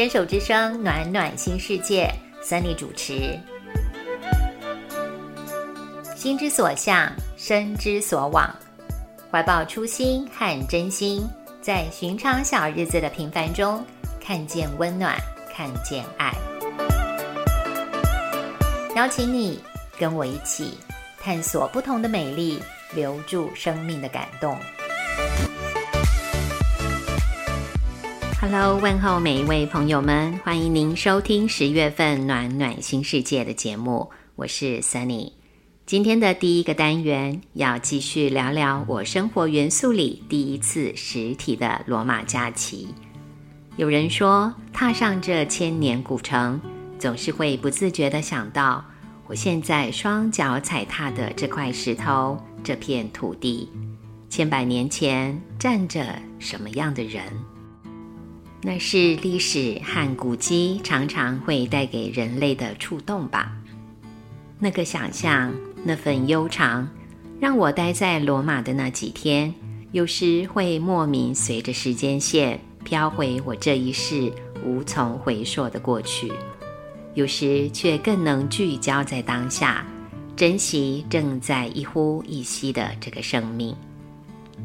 [0.00, 2.10] 牵手之声，暖暖新世界
[2.42, 3.38] ，Sunny 主持。
[6.16, 8.50] 心之所向，身之所往，
[9.30, 11.28] 怀抱初心和真心，
[11.60, 13.84] 在寻常小日子的平凡中，
[14.18, 15.14] 看见温暖，
[15.54, 16.32] 看见爱。
[18.96, 19.62] 邀请你
[19.98, 20.78] 跟我一起
[21.20, 22.58] 探索不同的美丽，
[22.94, 24.56] 留住生命的感动。
[28.52, 35.34] Hello，问候每一位朋友们，欢迎您收听十月份暖暖新世界的节目，我是 Sunny。
[35.86, 42.92] 今天的第一个单元要继续聊聊我生活元素里第一次实体的罗马假期。
[43.76, 46.60] 有人说，踏上这千年古城，
[46.98, 48.84] 总是会不自觉地想到，
[49.28, 53.70] 我现在双脚踩踏的这块石头、这片土地，
[54.28, 57.22] 千百年前站着什么样的人？
[58.62, 63.50] 那是历史和古迹常常会带给人类的触动吧。
[64.58, 65.50] 那个想象，
[65.82, 66.86] 那份悠长，
[67.40, 69.54] 让我待在罗马的那几天，
[69.92, 74.30] 有时会莫名随着时间线飘回我这一世
[74.62, 76.28] 无从回溯的过去；
[77.14, 79.86] 有时却更能聚焦在当下，
[80.36, 83.74] 珍惜正在一呼一吸的这个生命。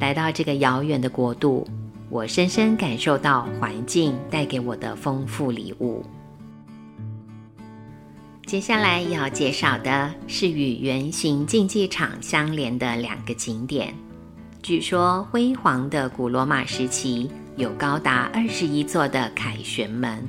[0.00, 1.64] 来到这个遥远的国度。
[2.10, 6.04] 我深深感受到环境带给我的丰富礼物。
[8.46, 13.92] 接下来要介绍的是与圆形竞技场相连的两个景点。
[14.62, 20.28] 据说辉煌的古罗马时期有高达二十一座的凯旋门，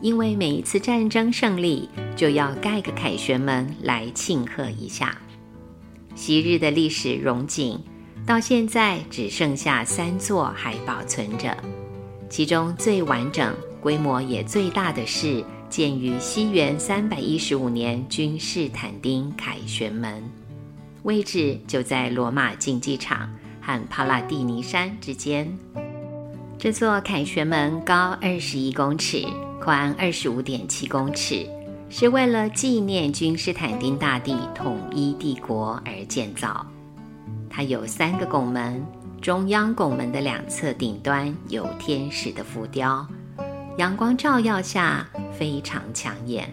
[0.00, 5.16] 因为每一次战争胜利就要盖个凯旋门来庆贺一下。
[6.14, 7.78] 昔日的历史荣景。
[8.24, 11.56] 到现在只剩下三座还保存着，
[12.30, 20.22] 其中最完整、规模也最大的是建于西元三百一十五年君士坦丁凯旋门，
[21.02, 23.28] 位置就在罗马竞技场
[23.60, 25.52] 和帕拉蒂尼山之间。
[26.58, 29.26] 这座凯旋门高二十一公尺，
[29.60, 31.44] 宽二十五点七公尺，
[31.90, 36.64] 是为了纪念君士坦丁大帝统一帝国而建造。
[37.54, 38.82] 它有三个拱门，
[39.20, 43.06] 中央拱门的两侧顶端有天使的浮雕，
[43.76, 45.06] 阳光照耀下
[45.38, 46.48] 非常抢眼。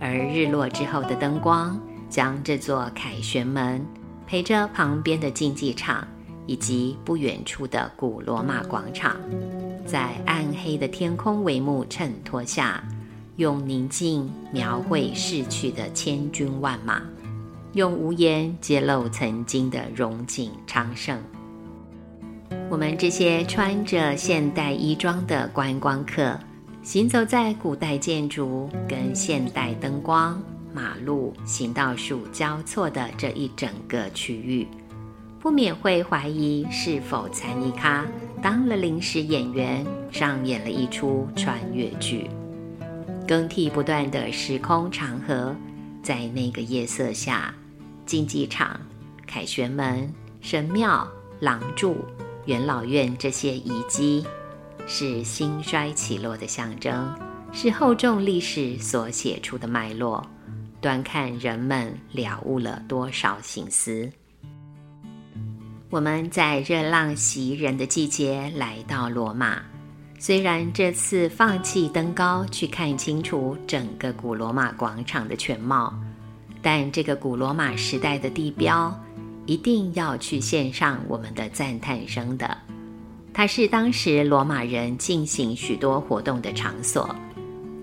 [0.00, 1.78] 而日落之后的灯光，
[2.08, 3.84] 将这座凯旋门
[4.26, 6.08] 陪着旁边的竞技场
[6.46, 9.16] 以及不远处的古罗马广场，
[9.84, 12.82] 在暗黑的天空帷幕衬托下，
[13.36, 17.02] 用宁静描绘逝去的千军万马。
[17.76, 21.20] 用无言揭露曾经的荣景昌盛。
[22.70, 26.40] 我们这些穿着现代衣装的观光客，
[26.82, 30.42] 行走在古代建筑跟现代灯光、
[30.72, 34.66] 马路、行道树交错的这一整个区域，
[35.38, 38.06] 不免会怀疑是否残尼卡
[38.40, 42.30] 当了临时演员，上演了一出穿越剧。
[43.28, 45.54] 更替不断的时空长河，
[46.02, 47.54] 在那个夜色下。
[48.06, 48.80] 竞技场、
[49.26, 51.06] 凯旋门、神庙、
[51.40, 51.96] 廊柱、
[52.44, 54.24] 元老院这些遗迹，
[54.86, 57.12] 是兴衰起落的象征，
[57.52, 60.24] 是厚重历史所写出的脉络。
[60.80, 64.08] 端看人们了悟了多少心思。
[65.90, 69.60] 我们在热浪袭人的季节来到罗马，
[70.18, 75.92] 虽然这次放弃登高去看清楚整个古罗马广场的全貌。
[76.66, 78.92] 但这个古罗马时代的地标，
[79.46, 82.58] 一定要去献上我们的赞叹声的。
[83.32, 87.14] 它是当时罗马人进行许多活动的场所，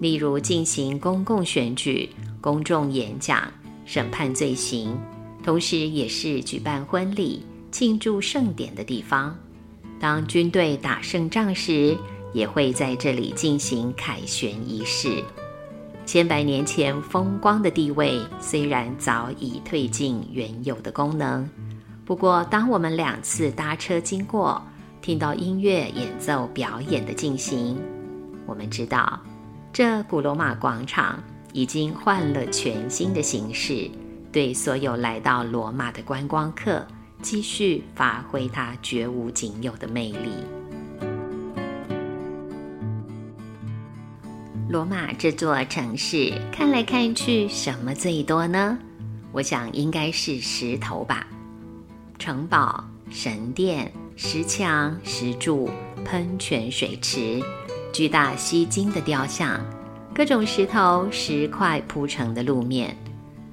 [0.01, 2.09] 例如进行公共选举、
[2.41, 3.49] 公众演讲、
[3.85, 4.99] 审判罪行，
[5.45, 7.41] 同时也是举办婚礼、
[7.71, 9.33] 庆祝盛典的地方。
[9.97, 11.97] 当军队打胜仗时，
[12.33, 15.23] 也会在这里进行凯旋仪式。
[16.05, 21.49] 千百年前风光的地位虽然早已褪尽原有的功能，
[22.05, 24.61] 不过当我们两次搭车经过，
[25.01, 27.81] 听到音乐演奏表演的进行，
[28.45, 29.19] 我们知道
[29.71, 31.23] 这古罗马广场
[31.53, 33.89] 已经换了全新的形式，
[34.31, 36.85] 对所有来到罗马的观光客
[37.21, 40.29] 继续发挥它绝无仅有的魅力。
[44.73, 48.75] 罗马这座城市看来看去，什么最多呢？
[49.31, 51.27] 我想应该是石头吧。
[52.17, 55.69] 城堡、神殿、石墙、石柱、
[56.03, 57.39] 喷泉、水池，
[57.93, 59.63] 巨大吸睛的雕像，
[60.11, 62.97] 各种石头石块铺成的路面，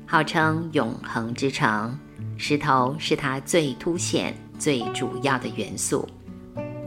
[0.07, 1.95] 号称永恒之城。
[2.39, 6.09] 石头是它最凸显、最主要的元素。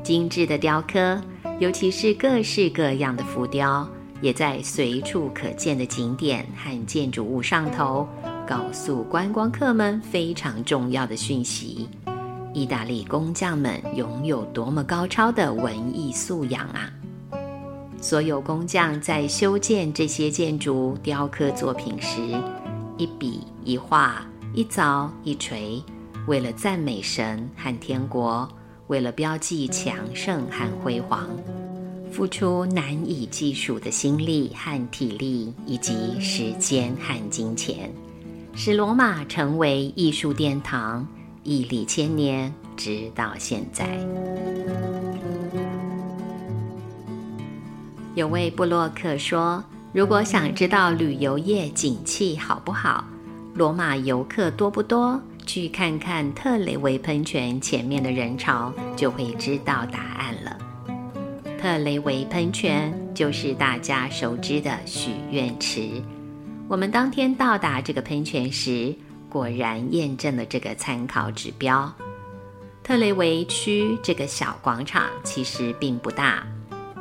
[0.02, 1.22] 精致的雕刻，
[1.60, 3.88] 尤其是各式各样的浮雕，
[4.24, 8.08] 也在随处可见的景点和建筑物上头，
[8.48, 11.90] 告诉观光客们非常重要的讯息：
[12.54, 16.90] 意大利工匠们拥有多么高超的文艺素养啊！
[18.00, 22.22] 所有工匠在修建这些建筑雕刻作品时，
[22.98, 25.84] 一笔一画，一凿一锤，
[26.28, 28.48] 为了赞美神和天国，
[28.88, 31.28] 为了标记强盛和辉煌，
[32.14, 37.92] 付出难以计数的心力和体力，以及时间和金钱，
[38.54, 41.08] 使罗马成为艺术殿堂，
[41.42, 43.98] 屹立千年，直到现在。
[48.14, 53.04] 有位布洛克说：“如果想知道旅游业景气好不好，
[53.56, 60.13] 罗马游客多不多，去看看特雷维喷泉前面的人潮，就会知道答案”
[61.64, 66.04] 特雷维喷泉就是大家熟知的许愿池。
[66.68, 68.94] 我们当天到达这个喷泉时，
[69.30, 71.90] 果然验证了这个参考指标。
[72.84, 76.46] 特雷维区这个小广场其实并不大。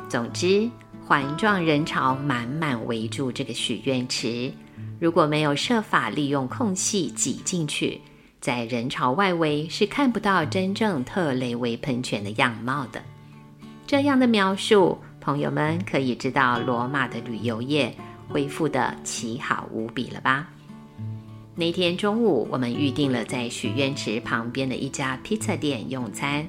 [0.07, 0.69] 总之。
[1.05, 4.49] 环状人潮满满围住这个许愿池，
[4.97, 7.99] 如果没有设法利用空隙挤进去，
[8.39, 13.03] 在人潮外围是看不到真正特雷维喷泉的样貌的。
[13.85, 17.95] 这样的描述，朋友们可以知道罗马的旅游业
[18.29, 20.47] 恢复的奇好无比了吧？
[21.55, 26.45] 那天中午，我们预定了在许愿池旁边的一家披萨店用餐。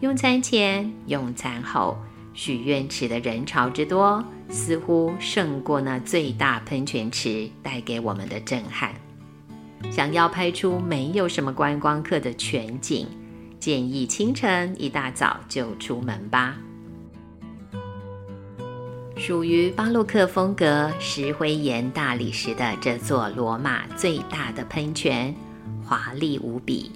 [0.00, 1.96] 用餐前、用餐后。
[2.34, 8.94] 许愿池的人潮之多，似乎胜过那最大喷泉池带给我们的震撼。
[9.90, 13.08] 想要拍出没有什么观光客的全景，
[13.58, 16.56] 建议清晨一大早就出门吧。
[19.28, 25.34] 属于巴洛克风格石灰岩大理石的这座罗马最大的喷泉，
[25.84, 26.90] 华丽无比，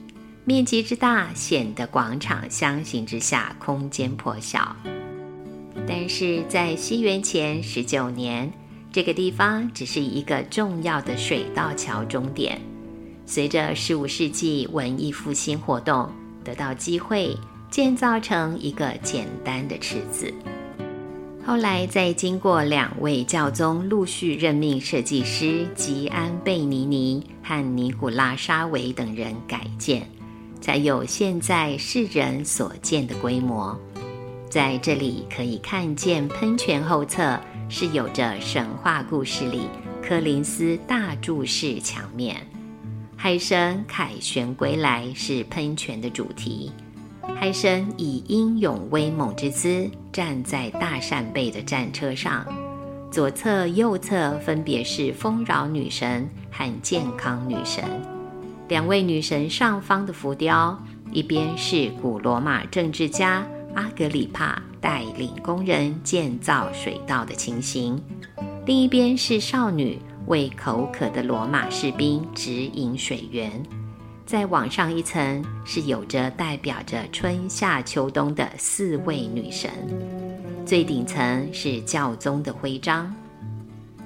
[0.47, 4.75] 面积之大显得广场相形之下空间颇小。
[5.87, 8.51] 但是在西元前十九年，
[8.91, 12.59] 这个地方只是一个重要的水道桥终点。
[13.27, 16.11] 随着十五世纪文艺复兴活动，
[16.43, 17.37] 得到机会
[17.71, 20.33] 建造成一个简单的池子。
[21.45, 30.09] 后来在经过两位教宗陆续任命设计师吉安贝尼尼和尼古拉沙维等人改建，
[30.61, 33.77] 才有现在世人所见的规模。
[34.49, 39.69] 在这里可以看见喷泉后侧是有着神话故事里
[40.01, 42.37] 柯林斯大柱式墙面，
[43.17, 46.71] 海神凯旋归来是喷泉的主题。
[47.37, 52.47] 海神以英勇威猛之姿站在大扇贝的战车上，
[53.11, 57.85] 左侧、右侧分别是丰饶女神和健康女神。
[58.69, 60.79] 两位女神上方的浮雕，
[61.11, 63.47] 一边是古罗马政治家。
[63.75, 67.99] 阿格里帕带领工人建造水道的情形，
[68.67, 73.51] 另一边是少女为口渴的罗马士兵指引水源。
[74.25, 79.71] 再往上一层是有着代表着春夏秋冬的四位女神，
[80.65, 83.15] 最顶层是教宗的徽章。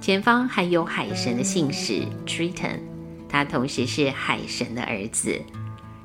[0.00, 2.80] 前方还有海神的信使 Triton，
[3.28, 5.40] 他同时是海神的儿子，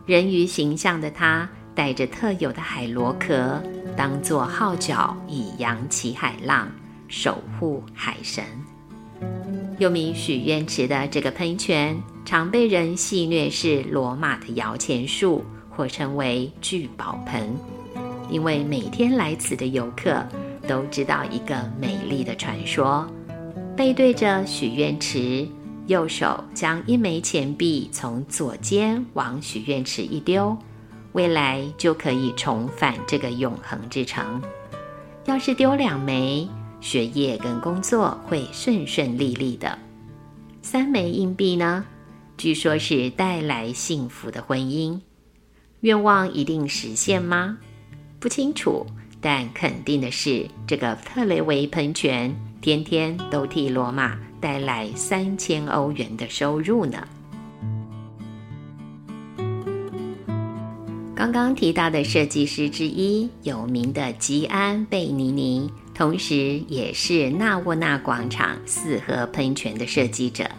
[0.06, 1.50] 人鱼形象的他。
[1.74, 3.63] 带着特有的海螺壳，
[3.96, 6.70] 当做号角以扬起海浪，
[7.08, 8.44] 守护海神。
[9.80, 17.56] 又名许愿池的这个喷泉，常被人戏谑是罗马的摇钱树，或称为聚宝盆，
[18.30, 20.25] 因为每天来此的游客
[20.68, 23.06] 都知道一个美丽的传说：
[23.75, 25.48] 背对着许愿池，
[25.88, 30.58] 右手将一枚钱币从左肩往许愿池一丢。
[31.13, 34.42] 未来就可以重返这个永恒之城。
[35.25, 36.48] 要是丢两枚，
[36.80, 39.78] 学业跟工作会顺顺利利的。
[40.62, 41.84] 三枚硬币呢？
[42.41, 45.00] 据说是带来幸福的婚姻。
[45.81, 47.60] 愿望一定实现吗？
[48.19, 48.83] 不清楚，
[49.21, 57.07] 但肯定的是，这个特雷维喷泉天天都替罗马带来三千欧元的收入呢。
[61.13, 70.50] 刚刚提到的设计师之一，有名的吉安贝尼尼同时也是纳沃纳广场四合喷泉的设计者。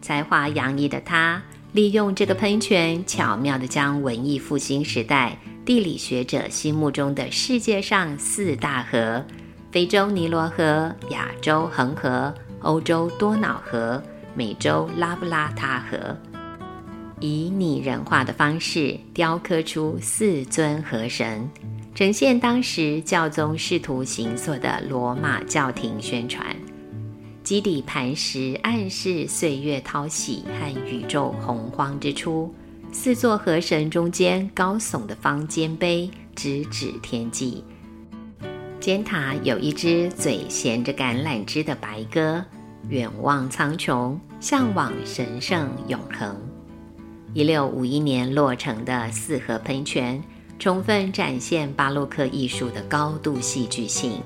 [0.00, 9.24] 才华洋溢的他，利用这个喷泉，巧妙地将文艺复兴时代地理学者心目中的世界上四大河——
[9.72, 14.02] 非洲尼罗河、亚洲恒河、欧洲多瑙河、
[14.34, 16.16] 美洲拉布拉塔河，
[17.20, 21.48] 以拟人化的方式雕刻出四尊河神，
[21.94, 26.46] 呈现当时教宗试图行塑的罗马教廷宣传。
[27.46, 32.52] 基底磐石暗示岁月淘洗和宇宙洪荒之初。
[32.90, 37.62] 四座河神中间高耸的方尖碑直指天际，
[38.80, 42.44] 尖塔有一只嘴衔着橄榄枝的白鸽，
[42.88, 46.36] 远望苍穹，向往神圣永恒。
[47.32, 50.20] 一六五一年落成的四合喷泉，
[50.58, 54.20] 充分展现巴洛克艺术的高度戏剧性，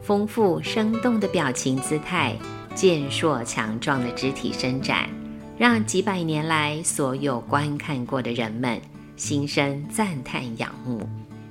[0.00, 2.36] 丰富生动的表情姿态。
[2.80, 5.06] 健硕强壮的肢体伸展，
[5.58, 8.80] 让几百年来所有观看过的人们
[9.16, 11.06] 心生赞叹仰慕。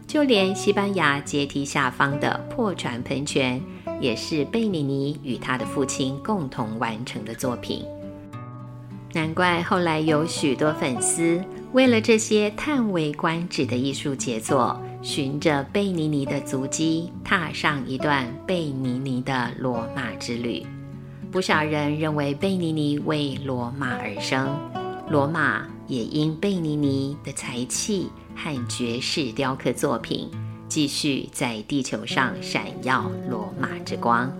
[0.07, 3.61] 就连西班牙阶梯下方的破船喷泉，
[4.01, 7.85] 也是贝尼尼与他的父亲共同完成的作品。
[9.13, 11.39] 难怪后来有许多粉丝
[11.73, 20.65] 为了这些叹为观止的艺术杰作，循着贝尼尼的足迹，踏上一段贝尼尼的罗马之旅。
[21.31, 24.57] 不少人认为贝尼尼为罗马而生，
[25.11, 30.27] 罗马也因贝尼尼的才气和绝世雕刻作品，
[30.67, 34.35] 继续在地球上闪耀罗马之光。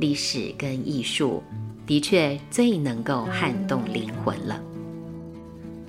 [0.00, 1.44] 历史跟艺术
[1.86, 4.60] 的确最能够撼动灵魂了。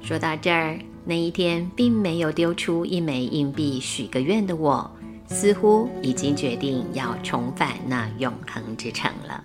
[0.03, 4.89] 说到这儿，那一天并没有丢出一枚硬币许个愿的我，
[5.25, 9.43] 似乎已经决定要重返那永恒之城了。